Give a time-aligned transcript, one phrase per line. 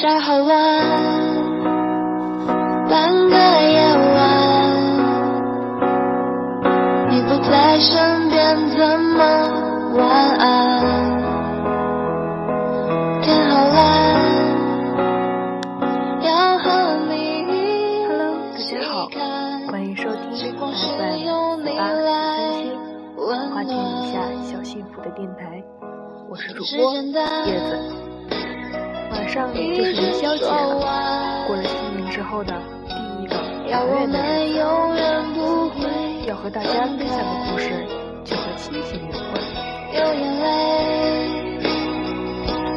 [0.00, 0.48] 十二号晚，
[2.88, 3.78] 半个夜
[4.14, 4.24] 晚，
[7.10, 9.22] 你不在身边，怎么
[9.98, 10.08] 晚
[10.38, 10.80] 安？
[13.20, 13.76] 天好蓝，
[16.22, 17.12] 要和你
[17.42, 19.06] 一 Hello，大家好，
[19.70, 22.08] 欢迎收听时光是 FM 由你四八来
[23.18, 24.16] 三七花田一下。
[24.50, 25.62] 小幸福的电台，
[26.30, 27.78] 我是主播叶子。
[29.20, 32.54] 晚上就是元宵节了，过了新年之后的
[32.88, 33.36] 第一个
[33.68, 34.64] 要我团圆的日们子，永
[35.34, 35.76] 不会
[36.26, 37.84] 要和大家分享的故事
[38.24, 39.38] 就和亲情有关。
[39.92, 40.48] 有眼泪，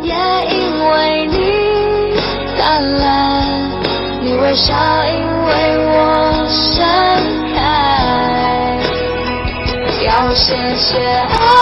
[0.00, 0.14] 也
[0.48, 1.36] 因为你
[2.56, 3.04] 灿烂，
[4.22, 4.72] 你微笑
[5.04, 5.12] 因
[5.44, 5.52] 为
[5.88, 5.92] 我
[6.48, 6.80] 盛
[7.54, 7.60] 开。
[10.06, 11.59] 要谢谢爱，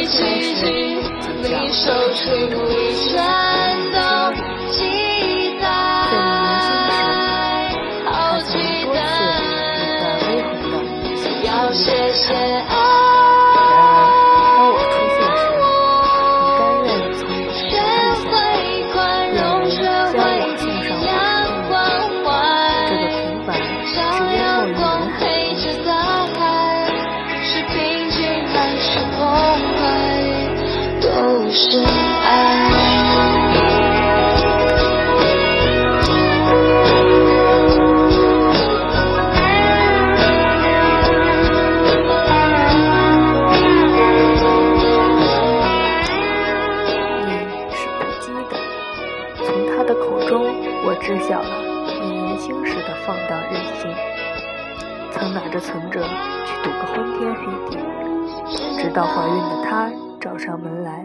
[0.00, 0.16] 美丽奇
[0.54, 0.64] 迹，
[1.42, 2.24] 你手轻
[2.70, 3.12] 一闪
[3.92, 3.98] 都
[4.72, 4.78] 期
[5.60, 5.66] 待，
[8.06, 8.54] 好他期
[8.86, 8.96] 曾
[11.42, 12.70] 多次待。
[12.70, 13.09] 有个微红的
[31.50, 32.30] 湃，都是爱。
[47.26, 47.28] 你
[47.74, 48.54] 是不羁的，
[49.44, 50.30] 从他的口中，
[50.84, 51.50] 我知晓了
[52.00, 53.90] 你年轻时的放荡任性。
[55.10, 56.00] 曾拿着存折
[56.46, 57.76] 去赌个昏天黑地，
[58.80, 61.02] 直到怀孕的她找上门来，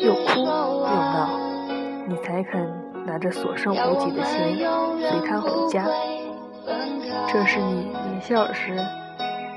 [0.00, 1.28] 又哭又闹，
[2.08, 2.68] 你才肯
[3.06, 4.58] 拿着所剩无几的钱
[4.98, 5.86] 随他回家。
[7.32, 8.76] 这是你年少时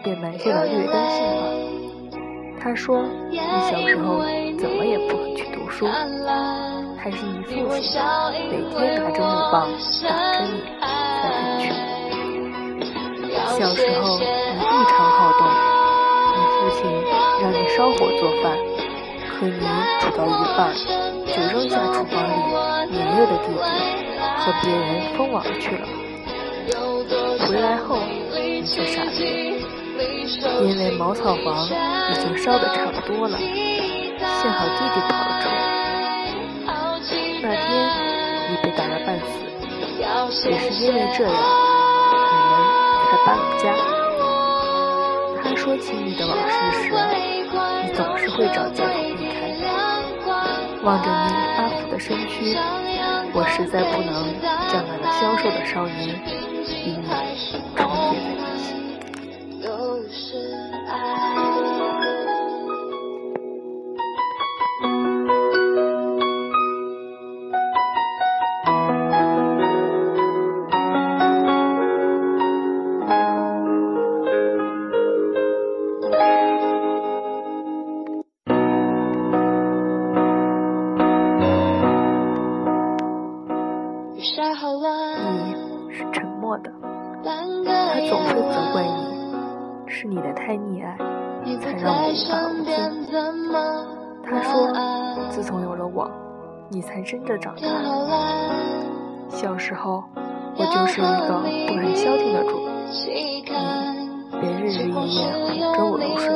[0.03, 2.21] 便埋下的劣根性吧？
[2.61, 4.21] 他说你小时候
[4.59, 5.88] 怎么也不肯去读书，
[6.97, 7.49] 还是你父
[7.79, 7.99] 亲
[8.51, 9.67] 每天拿着木棒
[10.03, 10.61] 打着你
[11.19, 11.65] 才肯去。
[13.57, 14.19] 小时候，
[17.41, 18.57] 让你烧火做饭，
[19.29, 19.59] 可你
[19.99, 20.73] 煮到一半
[21.25, 22.33] 就扔下厨房里
[22.89, 23.59] 年幼的弟弟
[24.39, 25.85] 和别人疯玩去了。
[27.47, 27.99] 回来后
[28.33, 29.11] 你却傻了，
[30.63, 31.65] 因为茅草房
[32.11, 35.55] 已经烧得差不多了，幸好弟弟跑了出来。
[37.41, 37.65] 那天
[38.49, 42.53] 你被打得半死，也是因为这样，你们
[43.09, 43.96] 才搬了家。
[45.67, 46.94] 说起你的往事时，
[47.83, 49.51] 你总是会找借口避开。
[50.81, 52.55] 望着你发福的身躯，
[53.33, 54.33] 我实在不能
[54.72, 56.07] 将那个消瘦的少年
[56.85, 57.06] 与你
[86.59, 86.72] 的，
[87.23, 88.97] 他总是责怪你，
[89.88, 90.97] 是你的太溺爱，
[91.59, 92.91] 才让我无法无，天。
[94.23, 94.69] 他说，
[95.29, 96.09] 自从有了我，
[96.69, 97.68] 你才真的长大。
[97.84, 98.50] 好蓝，
[99.29, 100.03] 小时候，
[100.57, 102.59] 我就是一个不肯消停的主，
[102.91, 103.44] 你
[104.41, 106.28] 别日日夜夜哄着我入睡。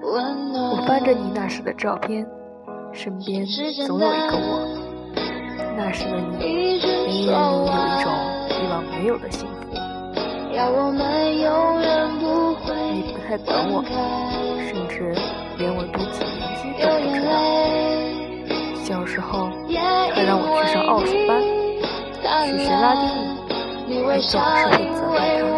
[0.00, 2.24] 我翻着你那时的照片，
[2.92, 3.44] 身边
[3.86, 4.66] 总有一个我。
[5.76, 8.12] 那时的你，一直眉眼里有一种
[8.48, 9.54] 以往没有的幸福。
[12.92, 13.84] 你不太管我
[14.66, 15.14] 甚至
[15.56, 17.30] 连我读几年级都不知道。
[18.82, 19.50] 小时候，
[20.14, 21.30] 他让我去上奥数班，
[22.46, 23.36] 去学拉丁舞，
[23.86, 25.52] 你总是会责怪他我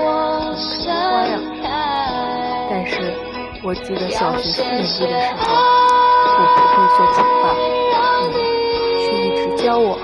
[0.50, 1.32] 很多花样。
[1.38, 1.64] 盛开
[2.69, 2.93] 但是
[3.62, 5.40] 我记得小学四年级的时候，
[6.36, 7.43] 我不会做减法，
[8.28, 8.34] 你
[9.00, 9.96] 却一直教我，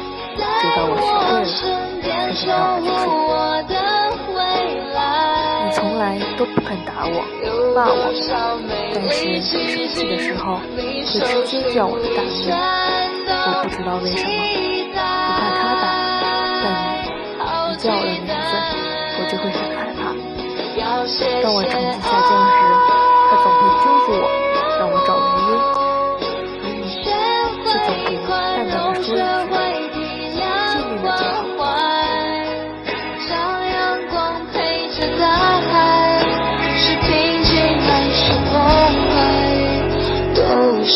[0.60, 1.44] 直到我学会了，
[2.02, 3.74] 他想让我就
[4.24, 4.34] 睡。
[5.64, 6.02] 你从来
[6.36, 7.16] 都不肯打我、
[7.74, 8.08] 骂我，
[8.94, 9.52] 但是生
[9.92, 12.32] 气的时候会直接叫我的大名。
[13.28, 14.30] 我不知道为什么
[15.02, 15.84] 不怕他打，
[16.64, 16.64] 但
[17.68, 18.32] 你一叫我的名字，
[19.18, 20.00] 我就会很害怕。
[21.42, 22.55] 当我成绩下降。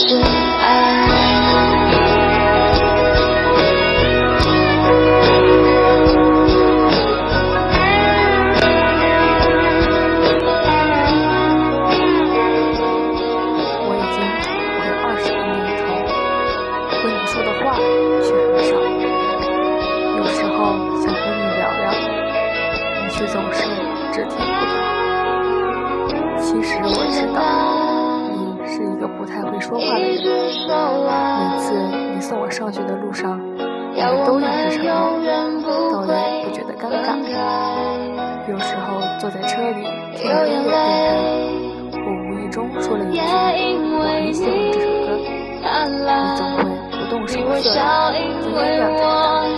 [0.01, 0.25] 是爱。
[13.83, 15.85] 我已经活了二十个年头，
[16.97, 17.63] 和你说的话
[18.23, 18.73] 却很少。
[20.17, 20.57] 有时候
[21.03, 21.85] 想和你聊聊，
[23.03, 23.59] 你却总是
[24.13, 24.81] 只听不答。
[26.41, 27.39] 其实我知道，
[29.31, 30.11] 太会说话的人。
[30.11, 31.73] 每次
[32.15, 33.63] 你送我上学的路上，我
[33.95, 34.85] 们都一直沉
[35.63, 37.15] 默，倒也不觉得尴尬。
[38.49, 39.87] 有时候坐在车里
[40.17, 40.75] 听着音乐电台，
[41.95, 43.21] 我无意中说了一句
[43.95, 45.09] 我很喜欢这首歌，
[45.87, 45.95] 你
[46.37, 46.59] 总会
[46.91, 49.50] 不动声色地用音量着它。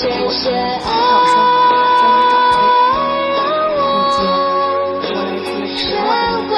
[0.00, 0.86] 谢谢爱，
[3.34, 3.42] 让，
[3.74, 3.82] 我
[4.14, 4.22] 学。
[6.48, 6.54] 会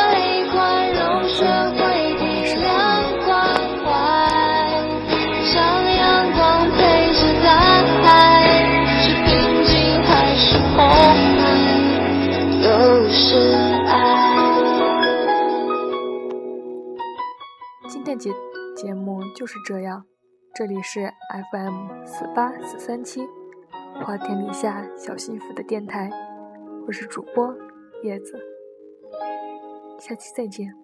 [0.50, 0.52] 宽
[0.92, 1.40] 容，学
[1.72, 1.80] 会
[2.18, 2.22] 体
[2.60, 2.68] 谅
[3.24, 3.32] 关
[3.82, 3.88] 怀，
[5.46, 5.56] 像
[5.96, 5.98] 阳
[6.32, 6.38] 光
[6.72, 6.78] 陪
[7.14, 7.48] 着大
[8.02, 8.04] 海，
[9.00, 9.28] 是平
[9.64, 9.72] 静
[10.04, 10.44] 还是
[10.76, 10.76] 澎
[11.38, 11.40] 湃，
[12.62, 12.68] 都
[13.08, 13.18] 是
[13.86, 13.90] 爱。
[17.88, 18.30] 今天节
[18.76, 20.04] 节目就是这样，
[20.52, 21.12] 这里是
[21.52, 23.26] FM 四八四三七，
[24.04, 26.10] 花田里下小幸福的电台，
[26.86, 27.54] 我是主播
[28.02, 28.34] 叶子，
[29.98, 30.74] 下期再见。